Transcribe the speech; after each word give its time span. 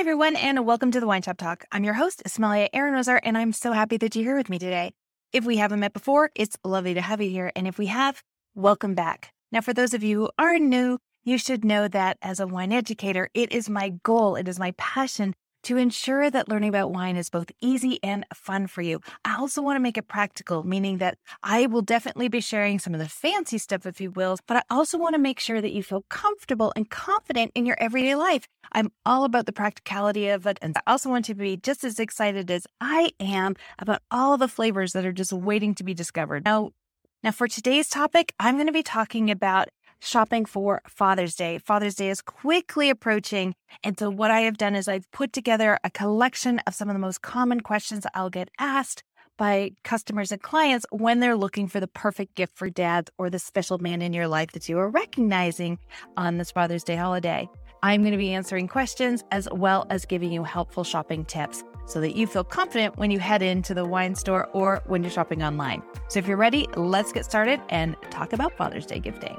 Hi, 0.00 0.02
everyone, 0.02 0.34
and 0.36 0.64
welcome 0.64 0.90
to 0.92 0.98
the 0.98 1.06
Wine 1.06 1.20
Shop 1.20 1.36
Talk. 1.36 1.66
I'm 1.70 1.84
your 1.84 1.92
host, 1.92 2.22
Sommelier 2.26 2.70
Aronozer, 2.74 3.20
and 3.22 3.36
I'm 3.36 3.52
so 3.52 3.72
happy 3.72 3.98
that 3.98 4.16
you're 4.16 4.24
here 4.24 4.36
with 4.38 4.48
me 4.48 4.58
today. 4.58 4.92
If 5.30 5.44
we 5.44 5.58
haven't 5.58 5.80
met 5.80 5.92
before, 5.92 6.30
it's 6.34 6.56
lovely 6.64 6.94
to 6.94 7.02
have 7.02 7.20
you 7.20 7.28
here. 7.28 7.52
And 7.54 7.68
if 7.68 7.76
we 7.76 7.84
have, 7.88 8.22
welcome 8.54 8.94
back. 8.94 9.34
Now, 9.52 9.60
for 9.60 9.74
those 9.74 9.92
of 9.92 10.02
you 10.02 10.20
who 10.20 10.30
are 10.38 10.58
new, 10.58 10.96
you 11.22 11.36
should 11.36 11.66
know 11.66 11.86
that 11.86 12.16
as 12.22 12.40
a 12.40 12.46
wine 12.46 12.72
educator, 12.72 13.28
it 13.34 13.52
is 13.52 13.68
my 13.68 13.90
goal, 14.02 14.36
it 14.36 14.48
is 14.48 14.58
my 14.58 14.72
passion 14.78 15.34
to 15.64 15.76
ensure 15.76 16.30
that 16.30 16.48
learning 16.48 16.68
about 16.68 16.92
wine 16.92 17.16
is 17.16 17.30
both 17.30 17.50
easy 17.60 17.98
and 18.02 18.26
fun 18.34 18.66
for 18.66 18.82
you. 18.82 19.00
I 19.24 19.36
also 19.36 19.62
want 19.62 19.76
to 19.76 19.80
make 19.80 19.98
it 19.98 20.08
practical, 20.08 20.64
meaning 20.64 20.98
that 20.98 21.18
I 21.42 21.66
will 21.66 21.82
definitely 21.82 22.28
be 22.28 22.40
sharing 22.40 22.78
some 22.78 22.94
of 22.94 23.00
the 23.00 23.08
fancy 23.08 23.58
stuff, 23.58 23.86
if 23.86 24.00
you 24.00 24.10
will, 24.10 24.38
but 24.46 24.56
I 24.56 24.62
also 24.70 24.98
want 24.98 25.14
to 25.14 25.20
make 25.20 25.40
sure 25.40 25.60
that 25.60 25.72
you 25.72 25.82
feel 25.82 26.04
comfortable 26.08 26.72
and 26.76 26.88
confident 26.88 27.52
in 27.54 27.66
your 27.66 27.76
everyday 27.78 28.14
life. 28.14 28.46
I'm 28.72 28.92
all 29.04 29.24
about 29.24 29.46
the 29.46 29.52
practicality 29.52 30.28
of 30.28 30.46
it. 30.46 30.58
And 30.62 30.76
I 30.76 30.92
also 30.92 31.10
want 31.10 31.24
to 31.26 31.34
be 31.34 31.56
just 31.56 31.84
as 31.84 31.98
excited 31.98 32.50
as 32.50 32.66
I 32.80 33.10
am 33.18 33.56
about 33.78 34.02
all 34.10 34.36
the 34.36 34.48
flavors 34.48 34.92
that 34.92 35.04
are 35.04 35.12
just 35.12 35.32
waiting 35.32 35.74
to 35.76 35.84
be 35.84 35.94
discovered. 35.94 36.44
Now, 36.44 36.70
now, 37.22 37.32
for 37.32 37.46
today's 37.46 37.86
topic, 37.86 38.32
I'm 38.40 38.54
going 38.54 38.66
to 38.66 38.72
be 38.72 38.82
talking 38.82 39.30
about 39.30 39.68
shopping 40.00 40.44
for 40.44 40.82
Father's 40.86 41.34
Day. 41.34 41.58
Father's 41.58 41.94
Day 41.94 42.10
is 42.10 42.20
quickly 42.20 42.90
approaching. 42.90 43.54
And 43.84 43.98
so, 43.98 44.10
what 44.10 44.30
I 44.30 44.40
have 44.40 44.58
done 44.58 44.74
is 44.74 44.88
I've 44.88 45.10
put 45.12 45.32
together 45.32 45.78
a 45.84 45.90
collection 45.90 46.58
of 46.66 46.74
some 46.74 46.88
of 46.88 46.94
the 46.94 47.00
most 47.00 47.22
common 47.22 47.60
questions 47.60 48.06
I'll 48.14 48.30
get 48.30 48.50
asked 48.58 49.04
by 49.36 49.72
customers 49.84 50.32
and 50.32 50.42
clients 50.42 50.84
when 50.90 51.20
they're 51.20 51.36
looking 51.36 51.66
for 51.66 51.80
the 51.80 51.86
perfect 51.86 52.34
gift 52.34 52.56
for 52.56 52.68
dad 52.68 53.08
or 53.16 53.30
the 53.30 53.38
special 53.38 53.78
man 53.78 54.02
in 54.02 54.12
your 54.12 54.28
life 54.28 54.52
that 54.52 54.68
you 54.68 54.78
are 54.78 54.90
recognizing 54.90 55.78
on 56.16 56.36
this 56.36 56.50
Father's 56.50 56.84
Day 56.84 56.96
holiday. 56.96 57.48
I'm 57.82 58.02
going 58.02 58.12
to 58.12 58.18
be 58.18 58.34
answering 58.34 58.68
questions 58.68 59.24
as 59.30 59.48
well 59.50 59.86
as 59.88 60.04
giving 60.04 60.30
you 60.30 60.44
helpful 60.44 60.84
shopping 60.84 61.24
tips 61.24 61.64
so 61.86 62.00
that 62.02 62.14
you 62.14 62.26
feel 62.26 62.44
confident 62.44 62.98
when 62.98 63.10
you 63.10 63.18
head 63.18 63.40
into 63.40 63.72
the 63.72 63.86
wine 63.86 64.14
store 64.14 64.46
or 64.52 64.82
when 64.86 65.02
you're 65.02 65.10
shopping 65.10 65.42
online. 65.42 65.82
So, 66.08 66.18
if 66.18 66.28
you're 66.28 66.36
ready, 66.36 66.68
let's 66.76 67.12
get 67.12 67.24
started 67.24 67.60
and 67.70 67.96
talk 68.10 68.34
about 68.34 68.56
Father's 68.56 68.84
Day 68.84 68.98
gifting. 69.00 69.36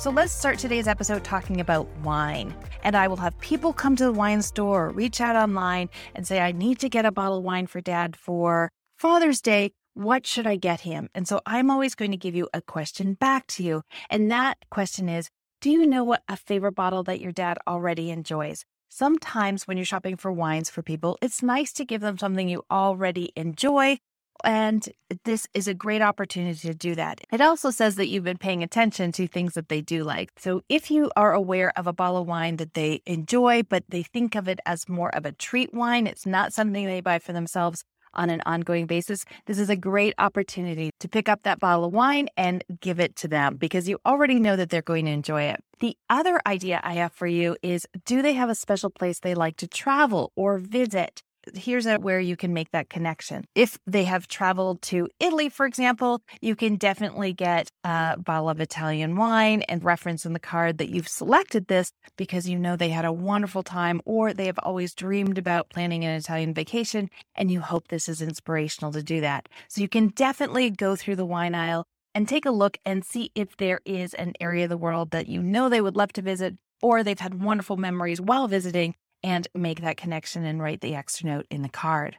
So 0.00 0.08
let's 0.08 0.32
start 0.32 0.58
today's 0.58 0.88
episode 0.88 1.24
talking 1.24 1.60
about 1.60 1.86
wine. 1.98 2.54
And 2.82 2.96
I 2.96 3.06
will 3.06 3.18
have 3.18 3.38
people 3.40 3.74
come 3.74 3.96
to 3.96 4.04
the 4.04 4.12
wine 4.14 4.40
store, 4.40 4.88
reach 4.88 5.20
out 5.20 5.36
online, 5.36 5.90
and 6.14 6.26
say, 6.26 6.40
I 6.40 6.52
need 6.52 6.78
to 6.78 6.88
get 6.88 7.04
a 7.04 7.12
bottle 7.12 7.36
of 7.36 7.44
wine 7.44 7.66
for 7.66 7.82
dad 7.82 8.16
for 8.16 8.72
Father's 8.96 9.42
Day. 9.42 9.72
What 9.92 10.26
should 10.26 10.46
I 10.46 10.56
get 10.56 10.80
him? 10.80 11.10
And 11.14 11.28
so 11.28 11.42
I'm 11.44 11.70
always 11.70 11.94
going 11.94 12.12
to 12.12 12.16
give 12.16 12.34
you 12.34 12.48
a 12.54 12.62
question 12.62 13.12
back 13.12 13.46
to 13.48 13.62
you. 13.62 13.82
And 14.08 14.30
that 14.30 14.56
question 14.70 15.10
is 15.10 15.28
Do 15.60 15.68
you 15.68 15.84
know 15.84 16.02
what 16.02 16.22
a 16.30 16.36
favorite 16.38 16.76
bottle 16.76 17.02
that 17.02 17.20
your 17.20 17.32
dad 17.32 17.58
already 17.66 18.10
enjoys? 18.10 18.64
Sometimes 18.88 19.68
when 19.68 19.76
you're 19.76 19.84
shopping 19.84 20.16
for 20.16 20.32
wines 20.32 20.70
for 20.70 20.80
people, 20.80 21.18
it's 21.20 21.42
nice 21.42 21.74
to 21.74 21.84
give 21.84 22.00
them 22.00 22.16
something 22.16 22.48
you 22.48 22.64
already 22.70 23.32
enjoy 23.36 23.98
and 24.44 24.88
this 25.24 25.46
is 25.54 25.68
a 25.68 25.74
great 25.74 26.02
opportunity 26.02 26.68
to 26.68 26.74
do 26.74 26.94
that. 26.94 27.20
It 27.32 27.40
also 27.40 27.70
says 27.70 27.96
that 27.96 28.08
you've 28.08 28.24
been 28.24 28.38
paying 28.38 28.62
attention 28.62 29.12
to 29.12 29.26
things 29.26 29.54
that 29.54 29.68
they 29.68 29.80
do 29.80 30.04
like. 30.04 30.30
So 30.38 30.62
if 30.68 30.90
you 30.90 31.10
are 31.16 31.32
aware 31.32 31.72
of 31.76 31.86
a 31.86 31.92
bottle 31.92 32.18
of 32.18 32.26
wine 32.26 32.56
that 32.56 32.74
they 32.74 33.02
enjoy, 33.06 33.62
but 33.62 33.84
they 33.88 34.02
think 34.02 34.34
of 34.34 34.48
it 34.48 34.60
as 34.66 34.88
more 34.88 35.14
of 35.14 35.24
a 35.24 35.32
treat 35.32 35.74
wine, 35.74 36.06
it's 36.06 36.26
not 36.26 36.52
something 36.52 36.86
they 36.86 37.00
buy 37.00 37.18
for 37.18 37.32
themselves 37.32 37.84
on 38.14 38.30
an 38.30 38.42
ongoing 38.46 38.86
basis, 38.86 39.24
this 39.46 39.58
is 39.58 39.70
a 39.70 39.76
great 39.76 40.14
opportunity 40.18 40.90
to 41.00 41.08
pick 41.08 41.28
up 41.28 41.42
that 41.42 41.60
bottle 41.60 41.84
of 41.84 41.92
wine 41.92 42.28
and 42.36 42.64
give 42.80 43.00
it 43.00 43.16
to 43.16 43.28
them 43.28 43.56
because 43.56 43.88
you 43.88 43.98
already 44.04 44.38
know 44.38 44.56
that 44.56 44.70
they're 44.70 44.82
going 44.82 45.04
to 45.04 45.10
enjoy 45.10 45.42
it. 45.42 45.62
The 45.80 45.96
other 46.08 46.40
idea 46.46 46.80
I 46.82 46.94
have 46.94 47.12
for 47.12 47.26
you 47.26 47.56
is 47.62 47.86
do 48.04 48.22
they 48.22 48.34
have 48.34 48.50
a 48.50 48.54
special 48.54 48.90
place 48.90 49.20
they 49.20 49.34
like 49.34 49.56
to 49.58 49.68
travel 49.68 50.32
or 50.36 50.58
visit? 50.58 51.22
Here's 51.54 51.86
a, 51.86 51.96
where 51.96 52.20
you 52.20 52.36
can 52.36 52.52
make 52.52 52.70
that 52.72 52.88
connection. 52.90 53.44
If 53.54 53.78
they 53.86 54.04
have 54.04 54.28
traveled 54.28 54.82
to 54.82 55.08
Italy, 55.18 55.48
for 55.48 55.66
example, 55.66 56.22
you 56.40 56.56
can 56.56 56.76
definitely 56.76 57.32
get 57.32 57.70
a 57.84 58.16
bottle 58.18 58.48
of 58.48 58.60
Italian 58.60 59.16
wine 59.16 59.62
and 59.62 59.84
reference 59.84 60.24
in 60.24 60.32
the 60.32 60.40
card 60.40 60.78
that 60.78 60.90
you've 60.90 61.08
selected 61.08 61.66
this 61.66 61.92
because 62.16 62.48
you 62.48 62.58
know 62.58 62.76
they 62.76 62.90
had 62.90 63.04
a 63.04 63.12
wonderful 63.12 63.62
time 63.62 64.00
or 64.04 64.32
they 64.32 64.46
have 64.46 64.58
always 64.62 64.94
dreamed 64.94 65.38
about 65.38 65.70
planning 65.70 66.04
an 66.04 66.16
Italian 66.16 66.54
vacation 66.54 67.08
and 67.34 67.50
you 67.50 67.60
hope 67.60 67.88
this 67.88 68.08
is 68.08 68.22
inspirational 68.22 68.92
to 68.92 69.02
do 69.02 69.20
that. 69.20 69.48
So 69.68 69.80
you 69.80 69.88
can 69.88 70.08
definitely 70.08 70.70
go 70.70 70.96
through 70.96 71.16
the 71.16 71.26
wine 71.26 71.54
aisle 71.54 71.86
and 72.14 72.28
take 72.28 72.46
a 72.46 72.50
look 72.50 72.78
and 72.84 73.04
see 73.04 73.30
if 73.34 73.56
there 73.56 73.80
is 73.84 74.14
an 74.14 74.34
area 74.40 74.64
of 74.64 74.70
the 74.70 74.76
world 74.76 75.10
that 75.10 75.28
you 75.28 75.42
know 75.42 75.68
they 75.68 75.80
would 75.80 75.96
love 75.96 76.12
to 76.14 76.22
visit 76.22 76.56
or 76.82 77.02
they've 77.02 77.20
had 77.20 77.42
wonderful 77.42 77.76
memories 77.76 78.20
while 78.20 78.48
visiting 78.48 78.94
and 79.22 79.48
make 79.54 79.80
that 79.80 79.96
connection 79.96 80.44
and 80.44 80.62
write 80.62 80.80
the 80.80 80.94
extra 80.94 81.26
note 81.26 81.46
in 81.50 81.62
the 81.62 81.68
card. 81.68 82.16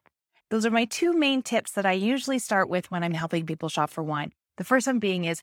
Those 0.49 0.65
are 0.65 0.71
my 0.71 0.85
two 0.85 1.13
main 1.13 1.41
tips 1.41 1.71
that 1.71 1.85
I 1.85 1.93
usually 1.93 2.39
start 2.39 2.69
with 2.69 2.91
when 2.91 3.03
I'm 3.03 3.13
helping 3.13 3.45
people 3.45 3.69
shop 3.69 3.89
for 3.89 4.03
wine. 4.03 4.33
The 4.57 4.63
first 4.63 4.85
one 4.85 4.99
being 4.99 5.25
is 5.25 5.41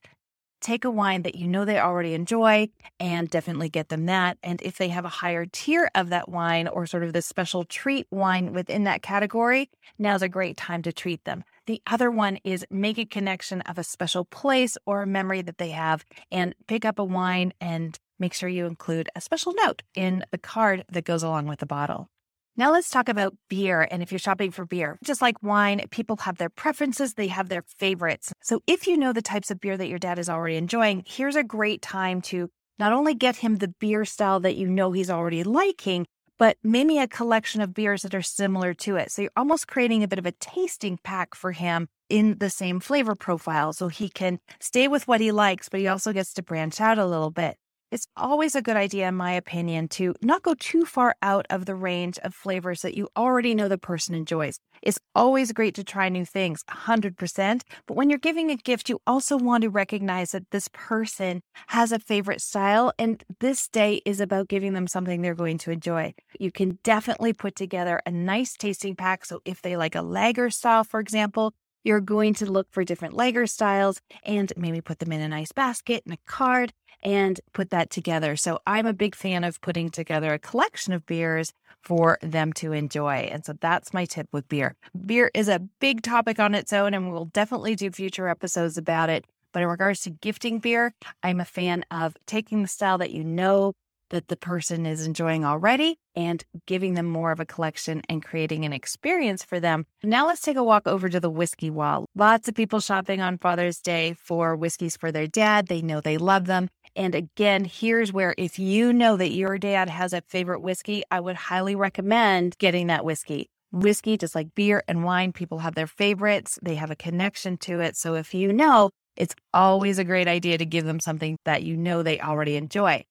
take 0.60 0.84
a 0.84 0.90
wine 0.90 1.22
that 1.22 1.34
you 1.34 1.46
know 1.46 1.64
they 1.64 1.78
already 1.78 2.14
enjoy 2.14 2.68
and 2.98 3.30
definitely 3.30 3.68
get 3.68 3.88
them 3.88 4.06
that. 4.06 4.38
And 4.42 4.60
if 4.62 4.76
they 4.76 4.88
have 4.88 5.04
a 5.04 5.08
higher 5.08 5.46
tier 5.46 5.90
of 5.94 6.10
that 6.10 6.28
wine 6.28 6.68
or 6.68 6.86
sort 6.86 7.04
of 7.04 7.12
the 7.12 7.22
special 7.22 7.64
treat 7.64 8.06
wine 8.10 8.52
within 8.52 8.84
that 8.84 9.02
category, 9.02 9.70
now's 9.98 10.22
a 10.22 10.28
great 10.28 10.56
time 10.56 10.82
to 10.82 10.92
treat 10.92 11.24
them. 11.24 11.44
The 11.66 11.82
other 11.86 12.10
one 12.10 12.38
is 12.44 12.66
make 12.70 12.98
a 12.98 13.04
connection 13.04 13.60
of 13.62 13.78
a 13.78 13.84
special 13.84 14.24
place 14.24 14.76
or 14.86 15.02
a 15.02 15.06
memory 15.06 15.42
that 15.42 15.58
they 15.58 15.70
have 15.70 16.04
and 16.30 16.54
pick 16.66 16.84
up 16.84 16.98
a 16.98 17.04
wine 17.04 17.52
and 17.60 17.98
make 18.18 18.34
sure 18.34 18.48
you 18.48 18.66
include 18.66 19.08
a 19.14 19.20
special 19.20 19.54
note 19.54 19.82
in 19.94 20.24
the 20.30 20.38
card 20.38 20.84
that 20.90 21.04
goes 21.04 21.22
along 21.22 21.46
with 21.46 21.60
the 21.60 21.66
bottle. 21.66 22.08
Now 22.56 22.72
let's 22.72 22.90
talk 22.90 23.08
about 23.08 23.36
beer. 23.48 23.86
And 23.88 24.02
if 24.02 24.10
you're 24.10 24.18
shopping 24.18 24.50
for 24.50 24.66
beer, 24.66 24.98
just 25.04 25.22
like 25.22 25.40
wine, 25.44 25.80
people 25.90 26.16
have 26.16 26.38
their 26.38 26.48
preferences, 26.48 27.14
they 27.14 27.28
have 27.28 27.48
their 27.48 27.62
favorites. 27.62 28.32
So 28.42 28.60
if 28.66 28.88
you 28.88 28.96
know 28.96 29.12
the 29.12 29.22
types 29.22 29.52
of 29.52 29.60
beer 29.60 29.76
that 29.76 29.88
your 29.88 30.00
dad 30.00 30.18
is 30.18 30.28
already 30.28 30.56
enjoying, 30.56 31.04
here's 31.06 31.36
a 31.36 31.44
great 31.44 31.82
time 31.82 32.20
to 32.22 32.50
not 32.76 32.92
only 32.92 33.14
get 33.14 33.36
him 33.36 33.56
the 33.56 33.72
beer 33.78 34.04
style 34.04 34.40
that 34.40 34.56
you 34.56 34.66
know 34.66 34.90
he's 34.90 35.08
already 35.08 35.44
liking, 35.44 36.04
but 36.36 36.56
maybe 36.64 36.98
a 36.98 37.06
collection 37.06 37.60
of 37.60 37.74
beers 37.74 38.02
that 38.02 38.14
are 38.14 38.22
similar 38.22 38.74
to 38.74 38.96
it. 38.96 39.12
So 39.12 39.22
you're 39.22 39.30
almost 39.36 39.68
creating 39.68 40.02
a 40.02 40.08
bit 40.08 40.18
of 40.18 40.26
a 40.26 40.32
tasting 40.32 40.98
pack 41.04 41.36
for 41.36 41.52
him 41.52 41.88
in 42.08 42.38
the 42.38 42.50
same 42.50 42.80
flavor 42.80 43.14
profile 43.14 43.72
so 43.72 43.86
he 43.86 44.08
can 44.08 44.40
stay 44.58 44.88
with 44.88 45.06
what 45.06 45.20
he 45.20 45.30
likes, 45.30 45.68
but 45.68 45.78
he 45.78 45.86
also 45.86 46.12
gets 46.12 46.32
to 46.34 46.42
branch 46.42 46.80
out 46.80 46.98
a 46.98 47.06
little 47.06 47.30
bit 47.30 47.56
it's 47.90 48.06
always 48.16 48.54
a 48.54 48.62
good 48.62 48.76
idea, 48.76 49.08
in 49.08 49.14
my 49.14 49.32
opinion, 49.32 49.88
to 49.88 50.14
not 50.22 50.42
go 50.42 50.54
too 50.54 50.84
far 50.84 51.16
out 51.22 51.46
of 51.50 51.66
the 51.66 51.74
range 51.74 52.18
of 52.18 52.34
flavors 52.34 52.82
that 52.82 52.96
you 52.96 53.08
already 53.16 53.54
know 53.54 53.68
the 53.68 53.78
person 53.78 54.14
enjoys. 54.14 54.60
It's 54.82 54.98
always 55.14 55.52
great 55.52 55.74
to 55.76 55.84
try 55.84 56.08
new 56.08 56.24
things, 56.24 56.62
100%. 56.70 57.62
But 57.86 57.96
when 57.96 58.10
you're 58.10 58.18
giving 58.18 58.50
a 58.50 58.56
gift, 58.56 58.88
you 58.88 59.00
also 59.06 59.36
want 59.36 59.62
to 59.62 59.70
recognize 59.70 60.32
that 60.32 60.50
this 60.50 60.68
person 60.72 61.42
has 61.68 61.90
a 61.90 61.98
favorite 61.98 62.40
style, 62.40 62.92
and 62.98 63.22
this 63.40 63.68
day 63.68 64.02
is 64.04 64.20
about 64.20 64.48
giving 64.48 64.74
them 64.74 64.86
something 64.86 65.22
they're 65.22 65.34
going 65.34 65.58
to 65.58 65.70
enjoy. 65.70 66.14
You 66.38 66.52
can 66.52 66.78
definitely 66.84 67.32
put 67.32 67.56
together 67.56 68.00
a 68.06 68.10
nice 68.10 68.54
tasting 68.54 68.96
pack. 68.96 69.24
So 69.24 69.40
if 69.44 69.62
they 69.62 69.76
like 69.76 69.94
a 69.94 70.02
lager 70.02 70.50
style, 70.50 70.84
for 70.84 71.00
example, 71.00 71.54
you're 71.88 72.00
going 72.00 72.34
to 72.34 72.44
look 72.44 72.68
for 72.70 72.84
different 72.84 73.14
lager 73.14 73.46
styles 73.46 74.00
and 74.22 74.52
maybe 74.58 74.82
put 74.82 74.98
them 74.98 75.10
in 75.10 75.22
a 75.22 75.28
nice 75.28 75.52
basket 75.52 76.02
and 76.04 76.12
a 76.14 76.18
card 76.30 76.70
and 77.02 77.40
put 77.54 77.70
that 77.70 77.88
together. 77.88 78.36
So 78.36 78.58
I'm 78.66 78.86
a 78.86 78.92
big 78.92 79.14
fan 79.14 79.42
of 79.42 79.60
putting 79.62 79.88
together 79.88 80.34
a 80.34 80.38
collection 80.38 80.92
of 80.92 81.06
beers 81.06 81.52
for 81.82 82.18
them 82.20 82.52
to 82.54 82.72
enjoy. 82.72 83.30
And 83.32 83.42
so 83.44 83.54
that's 83.58 83.94
my 83.94 84.04
tip 84.04 84.28
with 84.32 84.48
beer. 84.48 84.74
Beer 85.06 85.30
is 85.32 85.48
a 85.48 85.60
big 85.80 86.02
topic 86.02 86.38
on 86.38 86.54
its 86.54 86.72
own, 86.72 86.92
and 86.92 87.10
we'll 87.10 87.26
definitely 87.26 87.74
do 87.74 87.90
future 87.90 88.28
episodes 88.28 88.76
about 88.76 89.08
it. 89.08 89.24
But 89.52 89.62
in 89.62 89.68
regards 89.68 90.02
to 90.02 90.10
gifting 90.10 90.58
beer, 90.58 90.92
I'm 91.22 91.40
a 91.40 91.46
fan 91.46 91.84
of 91.90 92.16
taking 92.26 92.60
the 92.60 92.68
style 92.68 92.98
that 92.98 93.12
you 93.12 93.24
know 93.24 93.72
that 94.10 94.28
the 94.28 94.36
person 94.36 94.86
is 94.86 95.06
enjoying 95.06 95.44
already 95.44 95.98
and 96.14 96.44
giving 96.66 96.94
them 96.94 97.06
more 97.06 97.32
of 97.32 97.40
a 97.40 97.46
collection 97.46 98.02
and 98.08 98.24
creating 98.24 98.64
an 98.64 98.72
experience 98.72 99.44
for 99.44 99.60
them. 99.60 99.86
Now 100.02 100.26
let's 100.26 100.40
take 100.40 100.56
a 100.56 100.64
walk 100.64 100.86
over 100.86 101.08
to 101.08 101.20
the 101.20 101.30
whiskey 101.30 101.70
wall. 101.70 102.06
Lots 102.14 102.48
of 102.48 102.54
people 102.54 102.80
shopping 102.80 103.20
on 103.20 103.38
Father's 103.38 103.80
Day 103.80 104.14
for 104.18 104.56
whiskeys 104.56 104.96
for 104.96 105.12
their 105.12 105.26
dad. 105.26 105.68
They 105.68 105.82
know 105.82 106.00
they 106.00 106.18
love 106.18 106.46
them. 106.46 106.68
And 106.96 107.14
again, 107.14 107.64
here's 107.64 108.12
where 108.12 108.34
if 108.36 108.58
you 108.58 108.92
know 108.92 109.16
that 109.16 109.30
your 109.30 109.58
dad 109.58 109.88
has 109.88 110.12
a 110.12 110.22
favorite 110.22 110.60
whiskey, 110.60 111.02
I 111.10 111.20
would 111.20 111.36
highly 111.36 111.76
recommend 111.76 112.58
getting 112.58 112.88
that 112.88 113.04
whiskey. 113.04 113.48
Whiskey, 113.70 114.16
just 114.16 114.34
like 114.34 114.54
beer 114.54 114.82
and 114.88 115.04
wine, 115.04 115.32
people 115.32 115.58
have 115.58 115.74
their 115.74 115.86
favorites, 115.86 116.58
they 116.62 116.74
have 116.74 116.90
a 116.90 116.96
connection 116.96 117.58
to 117.58 117.80
it. 117.80 117.96
So 117.96 118.14
if 118.14 118.34
you 118.34 118.52
know, 118.52 118.90
it's 119.16 119.34
always 119.52 119.98
a 119.98 120.04
great 120.04 120.28
idea 120.28 120.58
to 120.58 120.64
give 120.64 120.84
them 120.84 121.00
something 121.00 121.36
that 121.44 121.62
you 121.62 121.76
know 121.76 122.02
they 122.02 122.20
already 122.20 122.56
enjoy. 122.56 123.04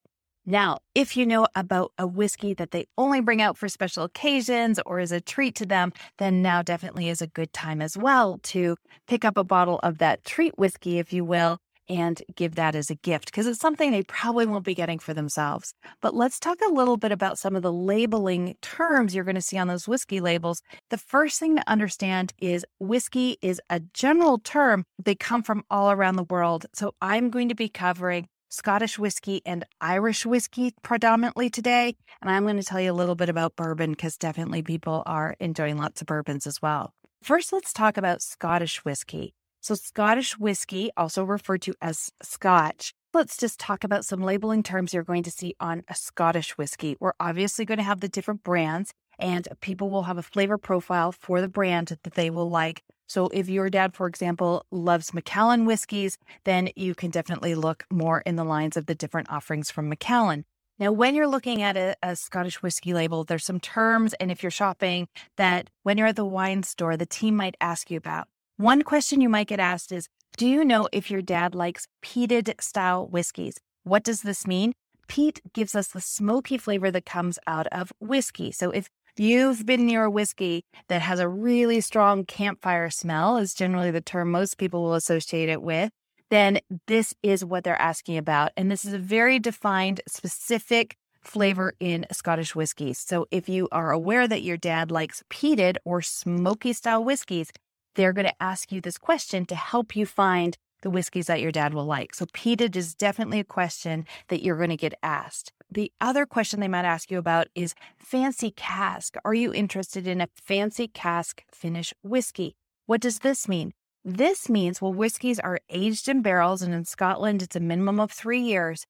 Now, 0.50 0.78
if 0.96 1.18
you 1.18 1.26
know 1.26 1.46
about 1.56 1.92
a 1.98 2.08
whiskey 2.08 2.54
that 2.54 2.72
they 2.72 2.86
only 2.98 3.20
bring 3.20 3.42
out 3.42 3.58
for 3.58 3.68
special 3.68 4.06
occasions 4.06 4.80
or 4.86 5.02
is 5.02 5.12
a 5.12 5.20
treat 5.20 5.56
to 5.56 5.66
them, 5.66 5.92
then 6.20 6.42
now 6.42 6.62
definitely 6.62 7.10
is 7.10 7.22
a 7.22 7.28
good 7.28 7.52
time 7.52 7.82
as 7.82 7.98
well 7.98 8.40
to 8.44 8.78
pick 9.08 9.26
up 9.26 9.36
a 9.36 9.44
bottle 9.44 9.78
of 9.84 9.98
that 9.98 10.24
treat 10.24 10.58
whiskey, 10.58 11.00
if 11.00 11.12
you 11.12 11.26
will, 11.26 11.58
and 11.90 12.22
give 12.38 12.56
that 12.56 12.76
as 12.76 12.90
a 12.90 12.96
gift 12.96 13.26
because 13.26 13.46
it's 13.46 13.60
something 13.60 13.92
they 13.92 14.04
probably 14.04 14.46
won't 14.46 14.64
be 14.64 14.74
getting 14.74 15.00
for 15.00 15.14
themselves. 15.14 15.74
But 16.02 16.16
let's 16.16 16.40
talk 16.40 16.60
a 16.66 16.72
little 16.72 16.96
bit 16.96 17.12
about 17.12 17.38
some 17.38 17.58
of 17.58 17.62
the 17.62 17.74
labeling 17.74 18.56
terms 18.62 19.14
you're 19.14 19.26
going 19.26 19.36
to 19.36 19.42
see 19.42 19.58
on 19.58 19.68
those 19.68 19.86
whiskey 19.86 20.22
labels. 20.22 20.62
The 20.92 20.98
first 20.98 21.42
thing 21.42 21.58
to 21.58 21.70
understand 21.70 22.32
is 22.40 22.66
whiskey 22.80 23.38
is 23.42 23.60
a 23.70 23.82
general 23.94 24.38
term. 24.38 24.86
They 24.98 25.16
come 25.16 25.44
from 25.44 25.64
all 25.70 25.92
around 25.92 26.16
the 26.16 26.24
world. 26.24 26.68
So 26.74 26.94
I'm 27.02 27.30
going 27.32 27.50
to 27.50 27.56
be 27.56 27.68
covering 27.68 28.30
Scottish 28.50 28.98
whiskey 28.98 29.42
and 29.46 29.66
Irish 29.82 30.26
whiskey 30.26 30.74
predominantly 30.82 31.50
today. 31.50 31.96
And 32.22 32.32
I'm 32.32 32.44
going 32.44 32.58
to 32.58 32.64
tell 32.64 32.80
you 32.80 32.92
a 32.92 32.94
little 32.94 33.16
bit 33.16 33.30
about 33.30 33.56
bourbon 33.56 33.92
because 33.92 34.18
definitely 34.18 34.62
people 34.62 35.04
are 35.06 35.36
enjoying 35.40 35.78
lots 35.78 36.02
of 36.02 36.08
bourbons 36.08 36.48
as 36.48 36.62
well. 36.62 36.94
First, 37.22 37.52
let's 37.52 37.74
talk 37.74 37.98
about 37.98 38.22
Scottish 38.22 38.86
whiskey. 38.86 39.34
So, 39.60 39.76
Scottish 39.76 40.38
whiskey, 40.38 40.92
also 40.96 41.24
referred 41.24 41.62
to 41.64 41.74
as 41.82 42.12
Scotch. 42.22 42.94
Let's 43.14 43.38
just 43.38 43.60
talk 43.60 43.84
about 43.84 44.06
some 44.06 44.22
labeling 44.22 44.64
terms 44.64 44.94
you're 44.94 45.04
going 45.04 45.24
to 45.24 45.32
see 45.32 45.56
on 45.60 45.84
a 45.90 45.96
Scottish 45.96 46.58
whiskey. 46.58 46.96
We're 47.00 47.14
obviously 47.20 47.66
going 47.66 47.80
to 47.80 47.84
have 47.84 48.00
the 48.00 48.08
different 48.08 48.44
brands, 48.44 48.94
and 49.20 49.48
people 49.60 49.90
will 49.90 50.04
have 50.04 50.18
a 50.18 50.24
flavor 50.24 50.58
profile 50.58 51.12
for 51.12 51.42
the 51.42 51.50
brand 51.50 51.98
that 52.04 52.14
they 52.14 52.30
will 52.30 52.50
like. 52.50 52.84
So, 53.08 53.28
if 53.28 53.48
your 53.48 53.70
dad, 53.70 53.96
for 53.96 54.08
example, 54.08 54.66
loves 54.70 55.14
Macallan 55.14 55.66
whiskeys, 55.66 56.18
then 56.44 56.70
you 56.76 56.94
can 56.94 57.10
definitely 57.10 57.56
look 57.56 57.86
more 57.90 58.22
in 58.22 58.36
the 58.36 58.44
lines 58.44 58.76
of 58.76 58.86
the 58.86 58.96
different 58.96 59.32
offerings 59.32 59.72
from 59.72 59.88
Macallan. 59.90 60.44
Now, 60.80 60.92
when 60.92 61.16
you're 61.16 61.28
looking 61.28 61.62
at 61.64 61.76
a, 61.76 61.96
a, 62.04 62.16
Scottish 62.16 62.62
whiskey 62.62 62.94
label, 62.94 63.24
there's 63.24 63.46
some 63.46 63.60
terms, 63.60 64.14
and 64.16 64.30
if 64.30 64.44
you're 64.44 64.52
shopping, 64.52 65.08
that 65.36 65.70
when 65.82 65.98
you're 65.98 66.08
at 66.08 66.16
the 66.16 66.26
wine 66.26 66.62
store, 66.62 66.96
the 66.96 67.06
team 67.06 67.36
might 67.36 67.56
ask 67.60 67.90
you 67.90 67.98
about. 67.98 68.28
One 68.58 68.84
question 68.84 69.22
you 69.22 69.30
might 69.30 69.48
get 69.48 69.60
asked 69.60 69.92
is 69.92 70.08
Do 70.36 70.48
you 70.48 70.64
know 70.64 70.88
if 70.92 71.10
your 71.10 71.22
dad 71.22 71.56
likes 71.56 71.88
peated 72.04 72.62
style 72.62 73.08
whiskeys? 73.08 73.58
What 73.84 74.04
does 74.04 74.22
this 74.22 74.46
mean? 74.46 74.74
Peat 75.08 75.42
gives 75.54 75.74
us 75.74 75.88
the 75.88 76.02
smoky 76.02 76.58
flavor 76.58 76.92
that 76.92 77.06
comes 77.06 77.40
out 77.48 77.68
of 77.68 77.92
whiskey. 78.00 78.52
So 78.52 78.70
if 78.72 78.90
you've 79.20 79.66
been 79.66 79.86
near 79.86 80.06
a 80.06 80.12
whiskey 80.12 80.64
that 80.90 81.02
has 81.02 81.20
a 81.20 81.28
really 81.28 81.82
strong 81.82 82.26
campfire 82.26 82.90
smell, 82.90 83.38
is 83.38 83.54
generally 83.54 83.92
the 83.92 84.02
term 84.02 84.32
most 84.32 84.58
people 84.58 84.84
will 84.84 84.96
associate 84.96 85.50
it 85.50 85.62
with, 85.62 85.92
then 86.30 86.60
this 86.88 87.14
is 87.24 87.46
what 87.46 87.64
they're 87.64 87.82
asking 87.82 88.18
about. 88.18 88.52
And 88.58 88.70
this 88.70 88.86
is 88.86 88.94
a 88.94 89.00
very 89.00 89.40
defined, 89.40 90.02
specific 90.08 90.98
flavor 91.22 91.74
in 91.80 92.06
Scottish 92.12 92.56
whiskeys. 92.56 93.00
So 93.00 93.28
if 93.32 93.50
you 93.50 93.68
are 93.72 93.92
aware 93.92 94.28
that 94.28 94.44
your 94.44 94.58
dad 94.58 94.92
likes 94.92 95.24
peated 95.30 95.78
or 95.86 96.02
smoky 96.02 96.74
style 96.74 97.04
whiskeys, 97.04 97.52
they're 97.96 98.14
going 98.14 98.28
to 98.28 98.44
ask 98.44 98.72
you 98.72 98.80
this 98.80 98.98
question 98.98 99.46
to 99.48 99.56
help 99.56 99.96
you 99.96 100.06
find 100.06 100.58
the 100.82 100.90
whiskeys 100.90 101.28
that 101.28 101.42
your 101.42 101.52
dad 101.52 101.74
will 101.74 101.86
like. 101.86 102.14
So, 102.14 102.26
peated 102.28 102.76
is 102.76 102.94
definitely 102.94 103.40
a 103.40 103.44
question 103.44 104.06
that 104.30 104.44
you're 104.44 104.58
going 104.58 104.70
to 104.70 104.78
get 104.78 104.94
asked. 105.02 105.52
The 105.70 105.92
other 106.00 106.26
question 106.26 106.60
they 106.60 106.68
might 106.68 106.86
ask 106.86 107.12
you 107.12 107.18
about 107.18 107.48
is 107.54 107.76
fancy 107.98 108.52
cask. 108.52 109.16
Are 109.26 109.34
you 109.34 109.54
interested 109.54 110.08
in 110.08 110.22
a 110.22 110.30
fancy 110.34 110.88
cask 110.88 111.44
finish 111.52 111.94
whiskey? 112.04 112.56
What 112.86 113.02
does 113.02 113.20
this 113.20 113.48
mean? 113.48 113.74
This 114.06 114.50
means, 114.50 114.82
well, 114.82 114.94
whiskeys 114.94 115.40
are 115.40 115.60
aged 115.70 116.08
in 116.08 116.22
barrels, 116.22 116.62
and 116.62 116.74
in 116.74 116.86
Scotland, 116.86 117.42
it's 117.42 117.58
a 117.58 117.60
minimum 117.60 118.00
of 118.00 118.12
three 118.12 118.40
years. 118.40 118.86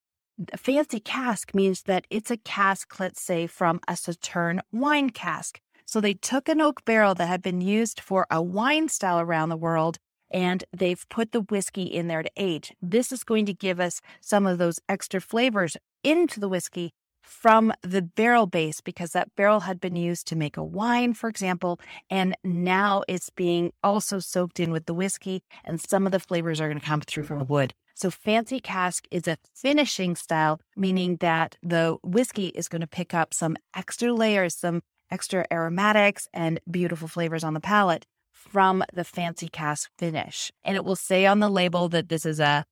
A 0.53 0.57
fancy 0.57 1.00
cask 1.00 1.56
means 1.56 1.83
that 1.83 2.06
it's 2.12 2.29
a 2.29 2.38
cask, 2.38 3.00
let's 3.00 3.21
say, 3.21 3.47
from 3.47 3.80
a 3.88 3.94
Sauterne 3.94 4.62
wine 4.71 5.09
cask. 5.09 5.59
So 5.85 6.00
they 6.00 6.13
took 6.13 6.47
an 6.47 6.62
oak 6.62 6.85
barrel 6.85 7.15
that 7.15 7.27
had 7.27 7.41
been 7.41 7.62
used 7.62 8.00
for 8.00 8.27
a 8.30 8.41
wine 8.41 8.89
style 8.89 9.19
around 9.19 9.50
the 9.50 9.57
world 9.57 9.97
and 10.30 10.63
they've 10.75 11.07
put 11.09 11.31
the 11.31 11.41
whiskey 11.41 11.83
in 11.83 12.07
there 12.07 12.23
to 12.23 12.30
age. 12.35 12.73
This 12.81 13.12
is 13.12 13.23
going 13.23 13.45
to 13.45 13.53
give 13.53 13.80
us 13.80 14.01
some 14.21 14.45
of 14.45 14.57
those 14.57 14.80
extra 14.89 15.21
flavors 15.21 15.77
into 16.03 16.39
the 16.39 16.49
whiskey 16.49 16.91
from 17.21 17.73
the 17.83 18.01
barrel 18.01 18.47
base 18.47 18.79
because 18.81 19.11
that 19.11 19.35
barrel 19.35 19.61
had 19.61 19.79
been 19.79 19.95
used 19.95 20.27
to 20.27 20.35
make 20.35 20.57
a 20.57 20.63
wine, 20.63 21.13
for 21.13 21.29
example, 21.29 21.79
and 22.09 22.35
now 22.44 23.03
it's 23.07 23.29
being 23.29 23.73
also 23.83 24.19
soaked 24.19 24.59
in 24.59 24.71
with 24.71 24.85
the 24.85 24.94
whiskey, 24.94 25.44
and 25.65 25.81
some 25.81 26.05
of 26.05 26.11
the 26.11 26.19
flavors 26.19 26.61
are 26.61 26.67
going 26.67 26.79
to 26.79 26.85
come 26.85 27.01
through 27.01 27.23
from 27.23 27.39
the 27.39 27.45
wood. 27.45 27.73
So, 27.95 28.11
fancy 28.11 28.59
cask 28.59 29.07
is 29.09 29.27
a 29.27 29.38
finishing 29.55 30.15
style, 30.15 30.61
meaning 30.75 31.17
that 31.17 31.57
the 31.63 31.97
whiskey 32.03 32.47
is 32.47 32.67
going 32.67 32.81
to 32.81 32.88
pick 32.88 33.13
up 33.13 33.33
some 33.33 33.57
extra 33.75 34.13
layers, 34.13 34.55
some 34.55 34.81
extra 35.09 35.45
aromatics 35.51 36.27
and 36.33 36.59
beautiful 36.69 37.07
flavors 37.07 37.44
on 37.44 37.53
the 37.53 37.59
palate 37.59 38.05
from 38.31 38.83
the 38.94 39.03
fancy 39.03 39.47
cask 39.47 39.89
finish. 39.97 40.51
And 40.63 40.75
it 40.75 40.85
will 40.85 40.95
say 40.95 41.25
on 41.25 41.39
the 41.39 41.49
label 41.49 41.89
that 41.89 42.09
this 42.09 42.25
is 42.25 42.39
a 42.39 42.65